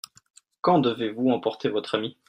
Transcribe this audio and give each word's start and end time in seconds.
Quand 0.61 0.79
devez-vous 0.79 1.29
emporter 1.29 1.69
votre 1.69 1.93
ami? 1.93 2.17